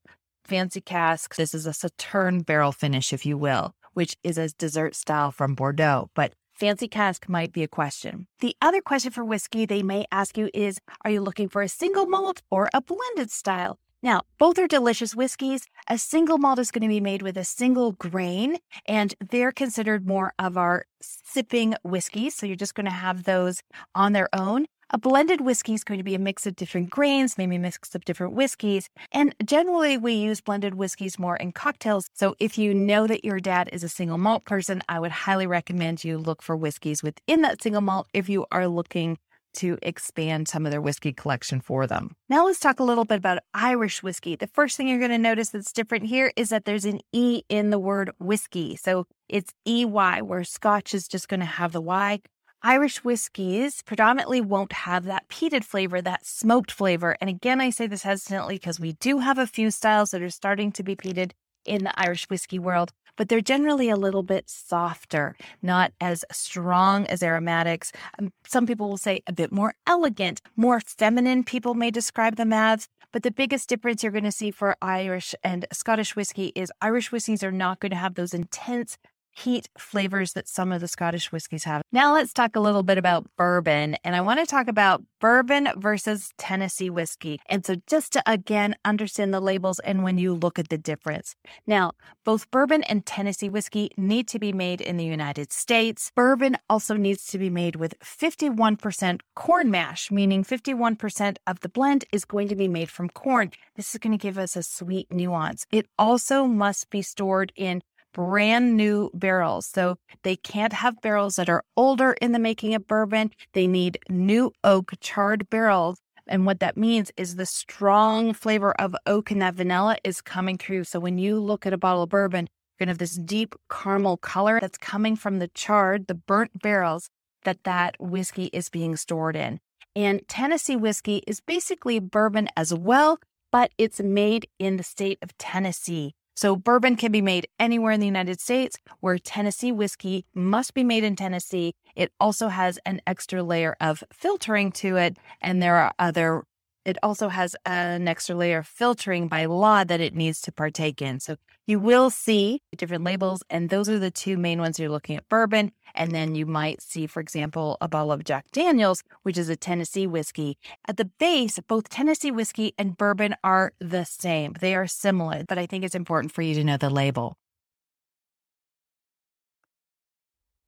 fancy 0.45 0.81
cask, 0.81 1.35
this 1.35 1.53
is 1.53 1.65
a 1.65 1.73
Sauterne 1.73 2.41
barrel 2.41 2.71
finish, 2.71 3.11
if 3.11 3.25
you 3.25 3.37
will, 3.37 3.75
which 3.93 4.15
is 4.23 4.37
a 4.37 4.49
dessert 4.49 4.95
style 4.95 5.31
from 5.31 5.55
Bordeaux. 5.55 6.09
But 6.13 6.33
fancy 6.53 6.87
cask 6.87 7.27
might 7.27 7.51
be 7.51 7.63
a 7.63 7.67
question. 7.67 8.27
The 8.39 8.55
other 8.61 8.81
question 8.81 9.11
for 9.11 9.25
whiskey 9.25 9.65
they 9.65 9.83
may 9.83 10.05
ask 10.11 10.37
you 10.37 10.49
is 10.53 10.79
Are 11.03 11.11
you 11.11 11.21
looking 11.21 11.49
for 11.49 11.61
a 11.61 11.69
single 11.69 12.05
malt 12.05 12.41
or 12.49 12.69
a 12.73 12.81
blended 12.81 13.31
style? 13.31 13.79
Now, 14.03 14.21
both 14.37 14.59
are 14.59 14.67
delicious 14.67 15.15
whiskeys. 15.15 15.65
A 15.89 15.97
single 15.97 16.37
malt 16.37 16.59
is 16.59 16.69
going 16.69 16.83
to 16.83 16.87
be 16.87 17.01
made 17.01 17.23
with 17.23 17.37
a 17.37 17.43
single 17.43 17.93
grain, 17.93 18.59
and 18.87 19.15
they're 19.31 19.51
considered 19.51 20.05
more 20.05 20.31
of 20.37 20.57
our 20.57 20.85
sipping 21.01 21.73
whiskeys. 21.83 22.35
So 22.35 22.45
you're 22.45 22.55
just 22.55 22.75
going 22.75 22.85
to 22.85 22.91
have 22.91 23.23
those 23.23 23.63
on 23.95 24.13
their 24.13 24.29
own. 24.31 24.67
A 24.95 24.97
blended 24.97 25.41
whiskey 25.41 25.73
is 25.73 25.83
going 25.83 25.97
to 25.97 26.05
be 26.05 26.15
a 26.15 26.19
mix 26.19 26.47
of 26.47 26.55
different 26.55 26.89
grains, 26.89 27.37
maybe 27.37 27.57
a 27.57 27.59
mix 27.59 27.93
of 27.95 28.05
different 28.05 28.31
whiskeys. 28.31 28.89
And 29.11 29.35
generally, 29.43 29.97
we 29.97 30.13
use 30.13 30.39
blended 30.39 30.75
whiskeys 30.75 31.19
more 31.19 31.35
in 31.35 31.51
cocktails. 31.51 32.07
So 32.13 32.33
if 32.39 32.57
you 32.57 32.73
know 32.73 33.05
that 33.05 33.25
your 33.25 33.41
dad 33.41 33.69
is 33.73 33.83
a 33.83 33.89
single 33.89 34.17
malt 34.17 34.45
person, 34.45 34.81
I 34.87 35.01
would 35.01 35.11
highly 35.11 35.47
recommend 35.47 36.05
you 36.05 36.17
look 36.17 36.41
for 36.41 36.55
whiskeys 36.55 37.03
within 37.03 37.41
that 37.41 37.61
single 37.61 37.81
malt 37.81 38.07
if 38.13 38.29
you 38.29 38.45
are 38.53 38.69
looking 38.69 39.17
to 39.55 39.77
expand 39.81 40.47
some 40.47 40.65
of 40.65 40.71
their 40.71 40.79
whiskey 40.79 41.11
collection 41.11 41.59
for 41.59 41.85
them. 41.87 42.15
Now 42.29 42.45
let's 42.45 42.61
talk 42.61 42.79
a 42.79 42.83
little 42.83 43.03
bit 43.03 43.17
about 43.17 43.39
Irish 43.53 44.01
whiskey. 44.01 44.37
The 44.37 44.47
first 44.47 44.77
thing 44.77 44.87
you're 44.87 44.99
going 44.99 45.11
to 45.11 45.17
notice 45.17 45.49
that's 45.49 45.73
different 45.73 46.05
here 46.05 46.31
is 46.37 46.47
that 46.49 46.63
there's 46.63 46.85
an 46.85 47.01
E 47.11 47.41
in 47.49 47.69
the 47.69 47.79
word 47.79 48.11
whiskey. 48.17 48.77
So 48.77 49.07
it's 49.27 49.53
EY, 49.67 50.21
where 50.21 50.45
Scotch 50.45 50.93
is 50.93 51.09
just 51.09 51.27
going 51.27 51.41
to 51.41 51.45
have 51.45 51.73
the 51.73 51.81
Y. 51.81 52.21
Irish 52.67 53.03
whiskeys 53.03 53.83
predominantly 53.83 54.41
won't 54.41 54.71
have 54.71 55.03
that 55.03 55.27
peated 55.29 55.63
flavor, 55.63 56.01
that 56.01 56.25
smoked 56.25 56.71
flavor. 56.71 57.15
And 57.21 57.29
again, 57.29 57.61
I 57.61 57.69
say 57.69 57.85
this 57.85 58.01
hesitantly 58.01 58.55
because 58.55 58.79
we 58.79 58.93
do 58.93 59.19
have 59.19 59.37
a 59.37 59.45
few 59.45 59.69
styles 59.69 60.09
that 60.09 60.23
are 60.23 60.31
starting 60.31 60.71
to 60.71 60.81
be 60.81 60.95
peated 60.95 61.33
in 61.63 61.83
the 61.83 61.93
Irish 61.99 62.25
whiskey 62.27 62.57
world 62.57 62.91
but 63.17 63.29
they're 63.29 63.41
generally 63.41 63.89
a 63.89 63.95
little 63.95 64.23
bit 64.23 64.49
softer, 64.49 65.35
not 65.61 65.93
as 66.01 66.25
strong 66.31 67.07
as 67.07 67.23
aromatics. 67.23 67.91
Um, 68.19 68.31
some 68.45 68.65
people 68.65 68.89
will 68.89 68.97
say 68.97 69.21
a 69.27 69.33
bit 69.33 69.51
more 69.51 69.73
elegant, 69.87 70.41
more 70.55 70.81
feminine, 70.81 71.43
people 71.43 71.73
may 71.73 71.91
describe 71.91 72.35
them 72.35 72.53
as. 72.53 72.87
But 73.11 73.23
the 73.23 73.31
biggest 73.31 73.69
difference 73.69 74.03
you're 74.03 74.11
going 74.11 74.25
to 74.25 74.31
see 74.31 74.51
for 74.51 74.75
Irish 74.81 75.33
and 75.43 75.65
Scottish 75.71 76.15
whiskey 76.15 76.51
is 76.55 76.71
Irish 76.81 77.11
whiskeys 77.11 77.43
are 77.43 77.51
not 77.51 77.79
going 77.79 77.91
to 77.91 77.95
have 77.95 78.15
those 78.15 78.33
intense 78.33 78.97
peat 79.35 79.69
flavors 79.77 80.33
that 80.33 80.47
some 80.47 80.71
of 80.71 80.81
the 80.81 80.87
Scottish 80.87 81.31
whiskeys 81.31 81.65
have. 81.65 81.81
Now 81.91 82.13
let's 82.13 82.33
talk 82.33 82.55
a 82.55 82.59
little 82.59 82.83
bit 82.83 82.97
about 82.97 83.27
bourbon. 83.37 83.97
And 84.03 84.15
I 84.15 84.21
want 84.21 84.39
to 84.39 84.45
talk 84.45 84.67
about 84.67 85.03
bourbon 85.19 85.69
versus 85.75 86.31
Tennessee 86.37 86.89
whiskey. 86.89 87.39
And 87.49 87.65
so 87.65 87.75
just 87.87 88.13
to 88.13 88.23
again 88.25 88.75
understand 88.85 89.33
the 89.33 89.39
labels 89.39 89.79
and 89.79 90.03
when 90.03 90.17
you 90.17 90.33
look 90.33 90.57
at 90.57 90.69
the 90.69 90.77
difference. 90.77 91.35
Now, 91.67 91.91
both 92.23 92.49
bourbon 92.51 92.83
and 92.83 93.05
Tennessee 93.05 93.49
whiskey 93.49 93.91
need 93.97 94.27
to 94.29 94.39
be 94.39 94.53
made 94.53 94.81
in 94.81 94.97
the 94.97 95.05
United 95.05 95.51
States. 95.51 96.11
Bourbon 96.15 96.57
also 96.69 96.95
needs 96.95 97.25
to 97.27 97.37
be 97.37 97.49
made 97.49 97.75
with 97.75 97.99
51% 97.99 99.21
corn 99.35 99.71
mash, 99.71 100.11
meaning 100.11 100.43
51% 100.43 101.37
of 101.47 101.59
the 101.59 101.69
blend 101.69 102.05
is 102.11 102.25
going 102.25 102.47
to 102.47 102.55
be 102.55 102.67
made 102.67 102.89
from 102.89 103.09
corn. 103.09 103.51
This 103.75 103.93
is 103.93 103.99
going 103.99 104.17
to 104.17 104.21
give 104.21 104.37
us 104.37 104.55
a 104.55 104.63
sweet 104.63 105.11
nuance. 105.11 105.65
It 105.71 105.87
also 105.97 106.45
must 106.45 106.89
be 106.89 107.01
stored 107.01 107.51
in 107.55 107.81
brand 108.15 108.77
new 108.77 109.11
barrels. 109.13 109.67
So 109.67 109.97
they 110.23 110.37
can't 110.37 110.71
have 110.71 111.01
barrels 111.01 111.35
that 111.35 111.49
are 111.49 111.63
older 111.75 112.13
in 112.21 112.31
the 112.31 112.39
making 112.39 112.73
of 112.73 112.87
bourbon. 112.87 113.31
They 113.53 113.67
need 113.67 113.99
new 114.09 114.53
oak 114.63 114.93
charred 115.01 115.49
barrels. 115.49 115.99
And 116.27 116.45
what 116.45 116.61
that 116.61 116.77
means 116.77 117.11
is 117.17 117.35
the 117.35 117.45
strong 117.45 118.33
flavor 118.33 118.71
of 118.79 118.95
oak 119.05 119.31
and 119.31 119.41
that 119.41 119.55
vanilla 119.55 119.97
is 120.03 120.21
coming 120.21 120.57
through. 120.57 120.85
So 120.85 120.99
when 120.99 121.17
you 121.17 121.39
look 121.39 121.65
at 121.65 121.73
a 121.73 121.77
bottle 121.77 122.03
of 122.03 122.09
bourbon, 122.09 122.47
you're 122.47 122.85
going 122.85 122.87
to 122.87 122.91
have 122.91 122.97
this 122.99 123.17
deep 123.17 123.53
caramel 123.69 124.17
color 124.17 124.59
that's 124.61 124.77
coming 124.77 125.17
from 125.17 125.39
the 125.39 125.49
charred, 125.49 126.07
the 126.07 126.15
burnt 126.15 126.61
barrels 126.61 127.09
that 127.43 127.63
that 127.65 127.95
whiskey 127.99 128.45
is 128.45 128.69
being 128.69 128.95
stored 128.95 129.35
in. 129.35 129.59
And 129.93 130.27
Tennessee 130.27 130.77
whiskey 130.77 131.21
is 131.27 131.41
basically 131.41 131.99
bourbon 131.99 132.47
as 132.55 132.73
well, 132.73 133.19
but 133.51 133.71
it's 133.77 133.99
made 133.99 134.47
in 134.57 134.77
the 134.77 134.83
state 134.83 135.19
of 135.21 135.37
Tennessee. 135.37 136.15
So, 136.35 136.55
bourbon 136.55 136.97
can 136.97 137.11
be 137.11 137.21
made 137.21 137.47
anywhere 137.59 137.91
in 137.91 137.99
the 137.99 138.05
United 138.05 138.41
States, 138.41 138.77
where 138.99 139.17
Tennessee 139.17 139.71
whiskey 139.71 140.25
must 140.33 140.73
be 140.73 140.83
made 140.83 141.03
in 141.03 141.15
Tennessee. 141.15 141.73
It 141.95 142.11
also 142.19 142.49
has 142.49 142.77
an 142.85 143.01
extra 143.07 143.41
layer 143.41 143.75
of 143.79 144.03
filtering 144.11 144.71
to 144.73 144.97
it, 144.97 145.17
and 145.41 145.61
there 145.61 145.77
are 145.77 145.93
other 145.97 146.43
it 146.85 146.97
also 147.01 147.29
has 147.29 147.55
an 147.65 148.07
extra 148.07 148.35
layer 148.35 148.59
of 148.59 148.67
filtering 148.67 149.27
by 149.27 149.45
law 149.45 149.83
that 149.83 149.99
it 149.99 150.13
needs 150.13 150.39
to 150.41 150.51
partake 150.51 151.01
in. 151.01 151.19
So 151.19 151.37
you 151.67 151.79
will 151.79 152.09
see 152.09 152.61
different 152.77 153.03
labels, 153.03 153.43
and 153.49 153.69
those 153.69 153.89
are 153.89 153.99
the 153.99 154.11
two 154.11 154.37
main 154.37 154.59
ones 154.59 154.79
you're 154.79 154.89
looking 154.89 155.15
at 155.15 155.27
bourbon. 155.29 155.71
And 155.93 156.11
then 156.11 156.35
you 156.35 156.45
might 156.45 156.81
see, 156.81 157.07
for 157.07 157.19
example, 157.19 157.77
a 157.81 157.87
bottle 157.87 158.11
of 158.11 158.23
Jack 158.23 158.51
Daniels, 158.51 159.01
which 159.23 159.37
is 159.37 159.49
a 159.49 159.55
Tennessee 159.55 160.07
whiskey. 160.07 160.57
At 160.87 160.97
the 160.97 161.05
base, 161.05 161.59
both 161.67 161.89
Tennessee 161.89 162.31
whiskey 162.31 162.73
and 162.77 162.97
bourbon 162.97 163.35
are 163.43 163.73
the 163.79 164.03
same. 164.03 164.53
They 164.59 164.75
are 164.75 164.87
similar, 164.87 165.43
but 165.47 165.57
I 165.57 165.65
think 165.65 165.83
it's 165.83 165.95
important 165.95 166.31
for 166.33 166.41
you 166.41 166.53
to 166.55 166.63
know 166.63 166.77
the 166.77 166.89
label. 166.89 167.37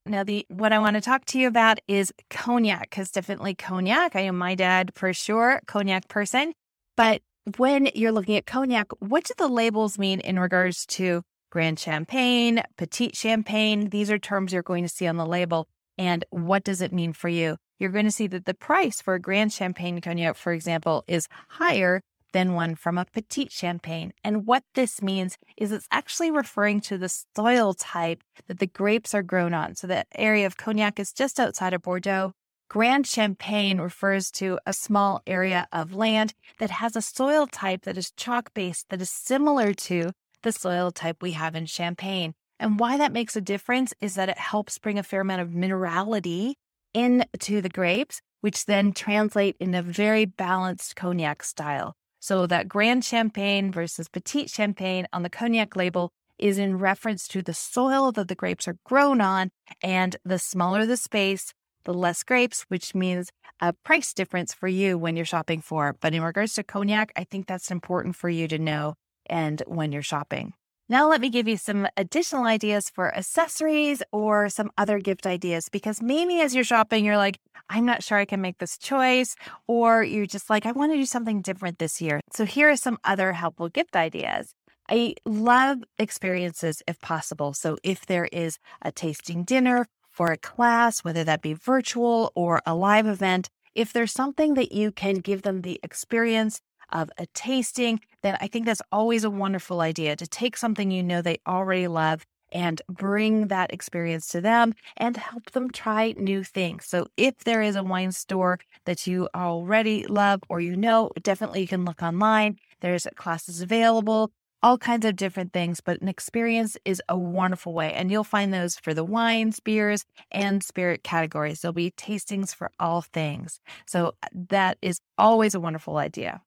Now, 0.05 0.23
the 0.23 0.45
what 0.49 0.71
I 0.71 0.79
want 0.79 0.95
to 0.95 1.01
talk 1.01 1.25
to 1.25 1.39
you 1.39 1.49
about 1.49 1.79
is 1.87 2.13
cognac, 2.29 2.89
because 2.89 3.11
definitely 3.11 3.53
cognac. 3.53 4.15
I 4.15 4.21
am 4.21 4.37
my 4.37 4.55
dad 4.55 4.91
for 4.95 5.11
sure, 5.13 5.59
cognac 5.67 6.07
person. 6.07 6.53
But 6.95 7.21
when 7.55 7.89
you're 7.95 8.11
looking 8.11 8.35
at 8.35 8.45
cognac, 8.45 8.87
what 8.99 9.23
do 9.23 9.33
the 9.37 9.47
labels 9.47 9.97
mean 9.97 10.19
in 10.19 10.37
regards 10.37 10.85
to 10.87 11.21
grand 11.49 11.79
champagne, 11.79 12.61
Petite 12.77 13.15
champagne? 13.15 13.89
These 13.89 14.11
are 14.11 14.19
terms 14.19 14.51
you're 14.51 14.63
going 14.63 14.83
to 14.83 14.89
see 14.89 15.07
on 15.07 15.15
the 15.15 15.25
label. 15.25 15.67
And 15.97 16.25
what 16.29 16.63
does 16.63 16.81
it 16.81 16.91
mean 16.91 17.13
for 17.13 17.29
you? 17.29 17.55
You're 17.79 17.91
going 17.91 18.05
to 18.05 18.11
see 18.11 18.27
that 18.27 18.45
the 18.45 18.53
price 18.53 19.01
for 19.01 19.13
a 19.13 19.19
grand 19.19 19.53
champagne 19.53 20.01
cognac, 20.01 20.35
for 20.35 20.51
example, 20.51 21.05
is 21.07 21.27
higher 21.47 22.01
than 22.33 22.53
one 22.53 22.75
from 22.75 22.97
a 22.97 23.05
petite 23.05 23.51
champagne. 23.51 24.11
And 24.23 24.45
what 24.45 24.63
this 24.75 25.01
means 25.01 25.37
is 25.55 25.71
it's 25.71 25.87
actually 25.89 26.31
referring 26.31 26.81
to 26.81 26.97
the 26.97 27.09
soil 27.35 27.73
type 27.73 28.21
that 28.47 28.59
the 28.59 28.67
grapes 28.67 29.15
are 29.15 29.23
grown 29.23 29.53
on. 29.53 29.75
So 29.75 29.87
the 29.87 30.05
area 30.13 30.45
of 30.45 30.57
Cognac 30.57 30.99
is 30.99 31.13
just 31.13 31.39
outside 31.39 31.73
of 31.73 31.81
Bordeaux. 31.81 32.33
Grand 32.69 33.07
Champagne 33.07 33.79
refers 33.79 34.29
to 34.31 34.59
a 34.65 34.73
small 34.73 35.21
area 35.25 35.67
of 35.71 35.93
land 35.93 36.33
that 36.59 36.69
has 36.69 36.97
a 36.97 37.01
soil 37.01 37.47
type 37.47 37.83
that 37.83 37.97
is 37.97 38.11
chalk 38.11 38.53
based 38.53 38.89
that 38.89 39.01
is 39.01 39.09
similar 39.09 39.73
to 39.73 40.11
the 40.43 40.51
soil 40.51 40.91
type 40.91 41.21
we 41.21 41.31
have 41.31 41.55
in 41.55 41.65
Champagne. 41.65 42.33
And 42.59 42.77
why 42.77 42.97
that 42.97 43.13
makes 43.13 43.37
a 43.37 43.41
difference 43.41 43.93
is 44.01 44.15
that 44.15 44.27
it 44.27 44.37
helps 44.37 44.79
bring 44.79 44.99
a 44.99 45.03
fair 45.03 45.21
amount 45.21 45.41
of 45.41 45.49
minerality 45.49 46.55
into 46.93 47.61
the 47.61 47.69
grapes, 47.69 48.21
which 48.41 48.65
then 48.65 48.91
translate 48.91 49.55
in 49.61 49.73
a 49.73 49.81
very 49.81 50.25
balanced 50.25 50.97
cognac 50.97 51.43
style. 51.43 51.93
So 52.19 52.47
that 52.47 52.67
grand 52.67 53.05
champagne 53.05 53.71
versus 53.71 54.09
petite 54.09 54.49
champagne 54.49 55.07
on 55.13 55.23
the 55.23 55.29
cognac 55.29 55.77
label 55.77 56.09
is 56.37 56.57
in 56.57 56.77
reference 56.77 57.27
to 57.29 57.41
the 57.41 57.53
soil 57.53 58.11
that 58.11 58.27
the 58.27 58.35
grapes 58.35 58.67
are 58.67 58.77
grown 58.83 59.21
on. 59.21 59.51
And 59.81 60.17
the 60.25 60.39
smaller 60.39 60.85
the 60.85 60.97
space, 60.97 61.53
the 61.87 61.93
less 61.93 62.21
grapes, 62.21 62.65
which 62.67 62.93
means 62.93 63.31
a 63.61 63.71
price 63.73 64.13
difference 64.13 64.53
for 64.53 64.67
you 64.67 64.97
when 64.97 65.15
you're 65.15 65.25
shopping 65.25 65.61
for. 65.61 65.95
But 66.01 66.13
in 66.13 66.21
regards 66.21 66.53
to 66.55 66.63
cognac, 66.63 67.11
I 67.15 67.23
think 67.23 67.47
that's 67.47 67.71
important 67.71 68.15
for 68.15 68.29
you 68.29 68.47
to 68.49 68.59
know 68.59 68.95
and 69.25 69.63
when 69.65 69.91
you're 69.93 70.03
shopping. 70.03 70.53
Now, 70.89 71.09
let 71.09 71.21
me 71.21 71.29
give 71.29 71.47
you 71.47 71.57
some 71.57 71.87
additional 71.97 72.45
ideas 72.45 72.89
for 72.89 73.13
accessories 73.15 74.03
or 74.11 74.49
some 74.49 74.69
other 74.77 74.99
gift 74.99 75.25
ideas 75.25 75.69
because 75.69 76.01
maybe 76.01 76.39
as 76.41 76.53
you're 76.53 76.63
shopping, 76.63 77.03
you're 77.03 77.17
like, 77.17 77.39
I'm 77.69 77.85
not 77.85 78.03
sure 78.03 78.17
I 78.17 78.25
can 78.25 78.41
make 78.41 78.59
this 78.59 78.77
choice, 78.77 79.35
or 79.67 80.03
you're 80.03 80.25
just 80.25 80.49
like, 80.49 80.65
I 80.65 80.71
want 80.71 80.93
to 80.93 80.97
do 80.97 81.05
something 81.05 81.41
different 81.41 81.79
this 81.79 82.01
year. 82.01 82.21
So, 82.31 82.45
here 82.45 82.69
are 82.69 82.77
some 82.77 82.97
other 83.03 83.33
helpful 83.33 83.67
gift 83.67 83.97
ideas. 83.97 84.53
I 84.89 85.15
love 85.25 85.79
experiences 85.99 86.81
if 86.87 87.01
possible. 87.01 87.53
So, 87.53 87.77
if 87.83 88.05
there 88.05 88.29
is 88.31 88.57
a 88.81 88.93
tasting 88.93 89.43
dinner 89.43 89.87
for 90.17 90.31
a 90.31 90.37
class, 90.37 91.03
whether 91.03 91.23
that 91.23 91.43
be 91.43 91.53
virtual 91.53 92.31
or 92.33 92.59
a 92.65 92.73
live 92.73 93.05
event, 93.05 93.49
if 93.75 93.93
there's 93.93 94.11
something 94.11 94.55
that 94.55 94.71
you 94.71 94.91
can 94.91 95.17
give 95.17 95.43
them 95.43 95.61
the 95.61 95.79
experience 95.83 96.59
of 96.91 97.11
a 97.19 97.27
tasting, 97.35 97.99
then 98.23 98.35
I 98.41 98.47
think 98.47 98.65
that's 98.65 98.81
always 98.91 99.23
a 99.23 99.29
wonderful 99.29 99.79
idea 99.79 100.15
to 100.15 100.25
take 100.25 100.57
something 100.57 100.89
you 100.89 101.03
know 101.03 101.21
they 101.21 101.37
already 101.47 101.87
love 101.87 102.25
and 102.51 102.81
bring 102.89 103.49
that 103.49 103.71
experience 103.71 104.27
to 104.29 104.41
them 104.41 104.73
and 104.95 105.17
help 105.17 105.51
them 105.51 105.69
try 105.69 106.15
new 106.17 106.43
things. 106.43 106.85
So, 106.85 107.05
if 107.15 107.43
there 107.43 107.61
is 107.61 107.75
a 107.75 107.83
wine 107.83 108.11
store 108.11 108.57
that 108.85 109.05
you 109.05 109.29
already 109.35 110.07
love 110.07 110.41
or 110.49 110.61
you 110.61 110.75
know, 110.75 111.11
definitely 111.21 111.61
you 111.61 111.67
can 111.67 111.85
look 111.85 112.01
online. 112.01 112.57
There's 112.81 113.05
classes 113.15 113.61
available, 113.61 114.31
all 114.63 114.77
kinds 114.77 115.05
of 115.05 115.15
different 115.15 115.53
things, 115.53 115.81
but 115.81 116.01
an 116.01 116.07
experience 116.07 116.77
is 116.85 117.01
a 117.09 117.17
wonderful 117.17 117.73
way. 117.73 117.93
And 117.93 118.11
you'll 118.11 118.23
find 118.23 118.53
those 118.53 118.75
for 118.75 118.93
the 118.93 119.03
wines, 119.03 119.59
beers, 119.59 120.03
and 120.31 120.63
spirit 120.63 121.03
categories. 121.03 121.61
There'll 121.61 121.73
be 121.73 121.91
tastings 121.91 122.53
for 122.55 122.71
all 122.79 123.01
things. 123.01 123.59
So, 123.85 124.13
uh, 124.23 124.27
that 124.49 124.77
is 124.81 124.99
always 125.17 125.55
a 125.55 125.59
wonderful 125.59 125.97
idea 125.97 126.41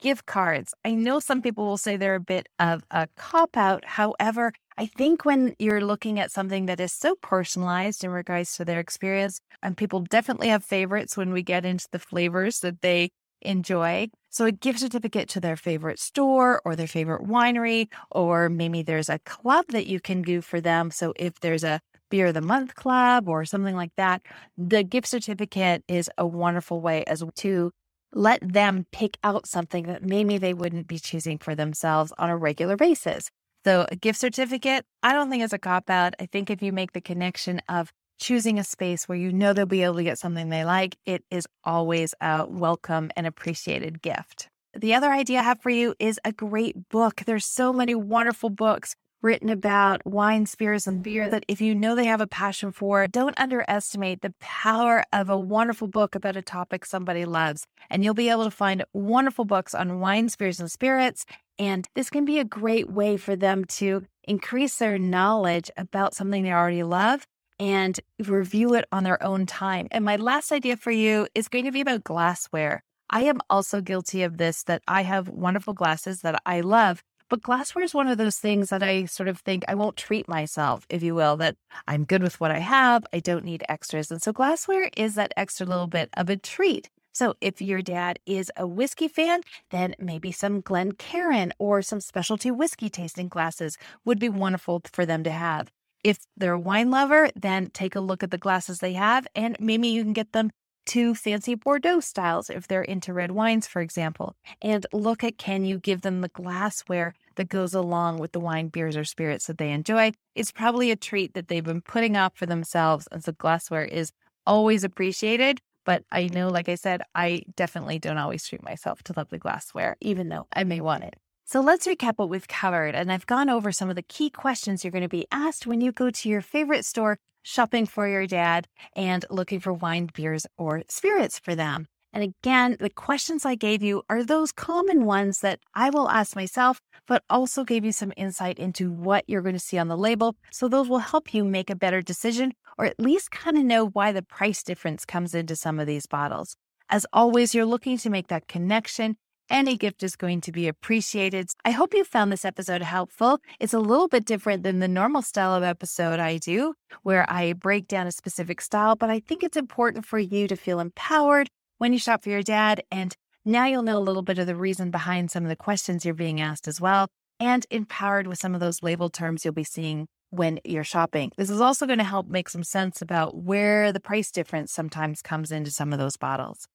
gift 0.00 0.26
cards. 0.26 0.74
I 0.84 0.94
know 0.94 1.20
some 1.20 1.42
people 1.42 1.66
will 1.66 1.76
say 1.76 1.96
they're 1.96 2.14
a 2.14 2.20
bit 2.20 2.48
of 2.58 2.82
a 2.90 3.08
cop 3.16 3.56
out. 3.56 3.84
However, 3.84 4.52
I 4.78 4.86
think 4.86 5.24
when 5.24 5.54
you're 5.58 5.84
looking 5.84 6.18
at 6.18 6.30
something 6.30 6.66
that 6.66 6.80
is 6.80 6.92
so 6.92 7.14
personalized 7.16 8.02
in 8.02 8.10
regards 8.10 8.56
to 8.56 8.64
their 8.64 8.80
experience, 8.80 9.40
and 9.62 9.76
people 9.76 10.00
definitely 10.00 10.48
have 10.48 10.64
favorites 10.64 11.16
when 11.16 11.32
we 11.32 11.42
get 11.42 11.66
into 11.66 11.86
the 11.92 11.98
flavors 11.98 12.60
that 12.60 12.80
they 12.80 13.10
enjoy. 13.42 14.08
So, 14.30 14.46
a 14.46 14.52
gift 14.52 14.80
certificate 14.80 15.28
to 15.30 15.40
their 15.40 15.56
favorite 15.56 15.98
store 15.98 16.62
or 16.64 16.76
their 16.76 16.86
favorite 16.86 17.26
winery, 17.26 17.88
or 18.10 18.48
maybe 18.48 18.82
there's 18.82 19.08
a 19.08 19.18
club 19.20 19.66
that 19.68 19.86
you 19.86 20.00
can 20.00 20.22
do 20.22 20.40
for 20.40 20.60
them. 20.60 20.90
So, 20.90 21.12
if 21.16 21.40
there's 21.40 21.64
a 21.64 21.80
beer 22.10 22.26
of 22.26 22.34
the 22.34 22.40
month 22.40 22.74
club 22.74 23.28
or 23.28 23.44
something 23.44 23.76
like 23.76 23.92
that, 23.96 24.22
the 24.56 24.82
gift 24.82 25.06
certificate 25.06 25.84
is 25.88 26.10
a 26.18 26.26
wonderful 26.26 26.80
way 26.80 27.04
as 27.04 27.24
to 27.36 27.70
let 28.12 28.40
them 28.52 28.86
pick 28.92 29.16
out 29.22 29.46
something 29.46 29.86
that 29.86 30.02
maybe 30.02 30.38
they 30.38 30.54
wouldn't 30.54 30.88
be 30.88 30.98
choosing 30.98 31.38
for 31.38 31.54
themselves 31.54 32.12
on 32.18 32.28
a 32.28 32.36
regular 32.36 32.76
basis. 32.76 33.30
So, 33.64 33.86
a 33.90 33.96
gift 33.96 34.18
certificate, 34.18 34.84
I 35.02 35.12
don't 35.12 35.30
think 35.30 35.42
is 35.42 35.52
a 35.52 35.58
cop 35.58 35.90
out. 35.90 36.14
I 36.18 36.26
think 36.26 36.50
if 36.50 36.62
you 36.62 36.72
make 36.72 36.92
the 36.92 37.00
connection 37.00 37.60
of 37.68 37.92
choosing 38.20 38.58
a 38.58 38.64
space 38.64 39.08
where 39.08 39.18
you 39.18 39.32
know 39.32 39.52
they'll 39.52 39.66
be 39.66 39.82
able 39.82 39.96
to 39.96 40.04
get 40.04 40.18
something 40.18 40.50
they 40.50 40.64
like, 40.64 40.96
it 41.06 41.24
is 41.30 41.48
always 41.64 42.14
a 42.20 42.46
welcome 42.46 43.10
and 43.16 43.26
appreciated 43.26 44.02
gift. 44.02 44.48
The 44.76 44.94
other 44.94 45.10
idea 45.10 45.40
I 45.40 45.44
have 45.44 45.60
for 45.60 45.70
you 45.70 45.94
is 45.98 46.20
a 46.24 46.30
great 46.30 46.88
book. 46.90 47.22
There's 47.26 47.44
so 47.44 47.72
many 47.72 47.94
wonderful 47.94 48.50
books 48.50 48.94
written 49.22 49.50
about 49.50 50.06
wine, 50.06 50.46
spirits, 50.46 50.86
and 50.86 51.02
beer 51.02 51.28
that 51.28 51.44
if 51.48 51.60
you 51.60 51.74
know 51.74 51.94
they 51.94 52.06
have 52.06 52.20
a 52.20 52.26
passion 52.26 52.72
for, 52.72 53.06
don't 53.06 53.38
underestimate 53.38 54.22
the 54.22 54.32
power 54.40 55.04
of 55.12 55.28
a 55.28 55.38
wonderful 55.38 55.88
book 55.88 56.14
about 56.14 56.36
a 56.36 56.42
topic 56.42 56.84
somebody 56.84 57.24
loves. 57.24 57.66
And 57.90 58.04
you'll 58.04 58.14
be 58.14 58.30
able 58.30 58.44
to 58.44 58.50
find 58.50 58.84
wonderful 58.92 59.44
books 59.44 59.74
on 59.74 60.00
wine, 60.00 60.28
spirits, 60.28 60.60
and 60.60 60.70
spirits. 60.70 61.26
And 61.58 61.86
this 61.94 62.08
can 62.08 62.24
be 62.24 62.38
a 62.38 62.44
great 62.44 62.90
way 62.90 63.16
for 63.16 63.36
them 63.36 63.64
to 63.66 64.04
increase 64.24 64.76
their 64.76 64.98
knowledge 64.98 65.70
about 65.76 66.14
something 66.14 66.42
they 66.42 66.52
already 66.52 66.82
love 66.82 67.26
and 67.60 68.00
review 68.18 68.74
it 68.74 68.86
on 68.90 69.04
their 69.04 69.22
own 69.22 69.46
time. 69.46 69.86
And 69.92 70.04
my 70.04 70.16
last 70.16 70.50
idea 70.50 70.76
for 70.76 70.90
you 70.90 71.28
is 71.34 71.46
going 71.46 71.66
to 71.66 71.70
be 71.70 71.82
about 71.82 72.02
glassware. 72.02 72.82
I 73.10 73.22
am 73.22 73.40
also 73.50 73.80
guilty 73.80 74.22
of 74.22 74.38
this 74.38 74.62
that 74.64 74.82
I 74.88 75.02
have 75.02 75.28
wonderful 75.28 75.74
glasses 75.74 76.22
that 76.22 76.40
I 76.46 76.62
love, 76.62 77.02
but 77.28 77.42
glassware 77.42 77.84
is 77.84 77.94
one 77.94 78.08
of 78.08 78.18
those 78.18 78.38
things 78.38 78.70
that 78.70 78.82
I 78.82 79.04
sort 79.04 79.28
of 79.28 79.38
think 79.38 79.64
I 79.68 79.74
won't 79.74 79.96
treat 79.96 80.26
myself, 80.26 80.86
if 80.88 81.02
you 81.02 81.14
will, 81.14 81.36
that 81.36 81.56
I'm 81.86 82.04
good 82.04 82.22
with 82.22 82.40
what 82.40 82.50
I 82.50 82.58
have. 82.58 83.04
I 83.12 83.20
don't 83.20 83.44
need 83.44 83.62
extras. 83.68 84.10
And 84.10 84.22
so 84.22 84.32
glassware 84.32 84.90
is 84.96 85.14
that 85.16 85.32
extra 85.36 85.66
little 85.66 85.86
bit 85.86 86.08
of 86.16 86.30
a 86.30 86.36
treat. 86.36 86.88
So 87.12 87.34
if 87.40 87.60
your 87.60 87.82
dad 87.82 88.18
is 88.24 88.50
a 88.56 88.66
whiskey 88.66 89.08
fan, 89.08 89.42
then 89.70 89.94
maybe 89.98 90.32
some 90.32 90.60
Glencairn 90.60 91.52
or 91.58 91.82
some 91.82 92.00
specialty 92.00 92.50
whiskey 92.50 92.88
tasting 92.88 93.28
glasses 93.28 93.76
would 94.04 94.18
be 94.18 94.28
wonderful 94.28 94.80
for 94.92 95.04
them 95.04 95.24
to 95.24 95.30
have. 95.30 95.70
If 96.02 96.18
they're 96.36 96.54
a 96.54 96.58
wine 96.58 96.90
lover, 96.90 97.30
then 97.36 97.70
take 97.70 97.94
a 97.94 98.00
look 98.00 98.22
at 98.22 98.30
the 98.30 98.38
glasses 98.38 98.78
they 98.78 98.94
have 98.94 99.26
and 99.34 99.56
maybe 99.60 99.88
you 99.88 100.02
can 100.02 100.12
get 100.12 100.32
them 100.32 100.50
to 100.86 101.14
fancy 101.14 101.54
Bordeaux 101.54 102.00
styles 102.00 102.50
if 102.50 102.66
they're 102.66 102.82
into 102.82 103.12
red 103.12 103.30
wines, 103.30 103.66
for 103.66 103.80
example. 103.80 104.34
And 104.60 104.86
look 104.92 105.22
at 105.22 105.38
can 105.38 105.64
you 105.64 105.78
give 105.78 106.00
them 106.00 106.20
the 106.20 106.28
glassware 106.28 107.14
that 107.36 107.48
goes 107.48 107.74
along 107.74 108.18
with 108.18 108.32
the 108.32 108.40
wine, 108.40 108.68
beers, 108.68 108.96
or 108.96 109.04
spirits 109.04 109.46
that 109.46 109.58
they 109.58 109.70
enjoy? 109.70 110.12
It's 110.34 110.50
probably 110.50 110.90
a 110.90 110.96
treat 110.96 111.34
that 111.34 111.48
they've 111.48 111.62
been 111.62 111.82
putting 111.82 112.16
off 112.16 112.36
for 112.36 112.46
themselves. 112.46 113.06
And 113.12 113.22
so 113.22 113.32
glassware 113.32 113.84
is 113.84 114.10
always 114.46 114.82
appreciated. 114.82 115.60
But 115.84 116.04
I 116.10 116.26
know, 116.26 116.48
like 116.48 116.68
I 116.68 116.74
said, 116.74 117.02
I 117.14 117.42
definitely 117.56 117.98
don't 117.98 118.18
always 118.18 118.46
treat 118.46 118.62
myself 118.62 119.02
to 119.04 119.14
lovely 119.16 119.38
glassware, 119.38 119.96
even 120.00 120.28
though 120.28 120.46
I 120.52 120.64
may 120.64 120.80
want 120.80 121.04
it. 121.04 121.14
So 121.50 121.60
let's 121.60 121.84
recap 121.84 122.12
what 122.14 122.28
we've 122.28 122.46
covered. 122.46 122.94
And 122.94 123.10
I've 123.10 123.26
gone 123.26 123.50
over 123.50 123.72
some 123.72 123.90
of 123.90 123.96
the 123.96 124.04
key 124.04 124.30
questions 124.30 124.84
you're 124.84 124.92
going 124.92 125.02
to 125.02 125.08
be 125.08 125.26
asked 125.32 125.66
when 125.66 125.80
you 125.80 125.90
go 125.90 126.08
to 126.08 126.28
your 126.28 126.42
favorite 126.42 126.84
store 126.84 127.18
shopping 127.42 127.86
for 127.86 128.06
your 128.06 128.24
dad 128.24 128.68
and 128.94 129.24
looking 129.30 129.58
for 129.58 129.72
wine, 129.72 130.10
beers, 130.14 130.46
or 130.56 130.84
spirits 130.88 131.40
for 131.40 131.56
them. 131.56 131.88
And 132.12 132.22
again, 132.22 132.76
the 132.78 132.88
questions 132.88 133.44
I 133.44 133.56
gave 133.56 133.82
you 133.82 134.04
are 134.08 134.22
those 134.22 134.52
common 134.52 135.06
ones 135.06 135.40
that 135.40 135.58
I 135.74 135.90
will 135.90 136.08
ask 136.08 136.36
myself, 136.36 136.80
but 137.08 137.24
also 137.28 137.64
gave 137.64 137.84
you 137.84 137.90
some 137.90 138.12
insight 138.16 138.60
into 138.60 138.92
what 138.92 139.24
you're 139.26 139.42
going 139.42 139.56
to 139.56 139.58
see 139.58 139.76
on 139.76 139.88
the 139.88 139.98
label. 139.98 140.36
So 140.52 140.68
those 140.68 140.88
will 140.88 141.00
help 141.00 141.34
you 141.34 141.42
make 141.42 141.68
a 141.68 141.74
better 141.74 142.00
decision 142.00 142.52
or 142.78 142.84
at 142.84 143.00
least 143.00 143.32
kind 143.32 143.58
of 143.58 143.64
know 143.64 143.88
why 143.88 144.12
the 144.12 144.22
price 144.22 144.62
difference 144.62 145.04
comes 145.04 145.34
into 145.34 145.56
some 145.56 145.80
of 145.80 145.88
these 145.88 146.06
bottles. 146.06 146.54
As 146.88 147.06
always, 147.12 147.56
you're 147.56 147.64
looking 147.64 147.98
to 147.98 148.08
make 148.08 148.28
that 148.28 148.46
connection. 148.46 149.16
Any 149.50 149.76
gift 149.76 150.04
is 150.04 150.14
going 150.14 150.42
to 150.42 150.52
be 150.52 150.68
appreciated. 150.68 151.50
I 151.64 151.72
hope 151.72 151.92
you 151.92 152.04
found 152.04 152.30
this 152.30 152.44
episode 152.44 152.82
helpful. 152.82 153.40
It's 153.58 153.74
a 153.74 153.80
little 153.80 154.06
bit 154.06 154.24
different 154.24 154.62
than 154.62 154.78
the 154.78 154.86
normal 154.86 155.22
style 155.22 155.56
of 155.56 155.64
episode 155.64 156.20
I 156.20 156.36
do, 156.38 156.74
where 157.02 157.28
I 157.28 157.54
break 157.54 157.88
down 157.88 158.06
a 158.06 158.12
specific 158.12 158.60
style, 158.60 158.94
but 158.94 159.10
I 159.10 159.18
think 159.18 159.42
it's 159.42 159.56
important 159.56 160.06
for 160.06 160.20
you 160.20 160.46
to 160.46 160.54
feel 160.54 160.78
empowered 160.78 161.48
when 161.78 161.92
you 161.92 161.98
shop 161.98 162.22
for 162.22 162.30
your 162.30 162.44
dad. 162.44 162.84
And 162.92 163.12
now 163.44 163.66
you'll 163.66 163.82
know 163.82 163.98
a 163.98 163.98
little 163.98 164.22
bit 164.22 164.38
of 164.38 164.46
the 164.46 164.54
reason 164.54 164.92
behind 164.92 165.32
some 165.32 165.42
of 165.42 165.48
the 165.48 165.56
questions 165.56 166.04
you're 166.04 166.14
being 166.14 166.40
asked 166.40 166.68
as 166.68 166.80
well, 166.80 167.08
and 167.40 167.66
empowered 167.72 168.28
with 168.28 168.38
some 168.38 168.54
of 168.54 168.60
those 168.60 168.84
label 168.84 169.10
terms 169.10 169.44
you'll 169.44 169.52
be 169.52 169.64
seeing 169.64 170.06
when 170.30 170.60
you're 170.64 170.84
shopping. 170.84 171.32
This 171.36 171.50
is 171.50 171.60
also 171.60 171.86
going 171.86 171.98
to 171.98 172.04
help 172.04 172.28
make 172.28 172.48
some 172.48 172.62
sense 172.62 173.02
about 173.02 173.36
where 173.36 173.92
the 173.92 173.98
price 173.98 174.30
difference 174.30 174.70
sometimes 174.70 175.22
comes 175.22 175.50
into 175.50 175.72
some 175.72 175.92
of 175.92 175.98
those 175.98 176.16
bottles. 176.16 176.68